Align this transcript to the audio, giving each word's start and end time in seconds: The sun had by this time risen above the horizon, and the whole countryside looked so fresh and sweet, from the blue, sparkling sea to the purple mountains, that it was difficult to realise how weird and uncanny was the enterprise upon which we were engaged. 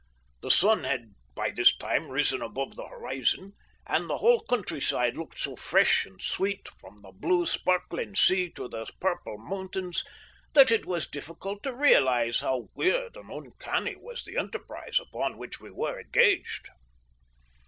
The 0.41 0.49
sun 0.49 0.83
had 0.83 1.13
by 1.35 1.51
this 1.51 1.77
time 1.77 2.09
risen 2.09 2.41
above 2.41 2.75
the 2.75 2.87
horizon, 2.87 3.53
and 3.85 4.09
the 4.09 4.17
whole 4.17 4.39
countryside 4.39 5.15
looked 5.15 5.39
so 5.39 5.55
fresh 5.55 6.07
and 6.07 6.19
sweet, 6.19 6.67
from 6.79 6.97
the 7.03 7.11
blue, 7.11 7.45
sparkling 7.45 8.15
sea 8.15 8.49
to 8.53 8.67
the 8.67 8.87
purple 8.99 9.37
mountains, 9.37 10.03
that 10.53 10.71
it 10.71 10.87
was 10.87 11.05
difficult 11.07 11.61
to 11.61 11.75
realise 11.75 12.39
how 12.39 12.69
weird 12.73 13.15
and 13.15 13.29
uncanny 13.29 13.95
was 13.95 14.23
the 14.23 14.37
enterprise 14.37 14.99
upon 14.99 15.37
which 15.37 15.61
we 15.61 15.69
were 15.69 15.99
engaged. 16.01 16.69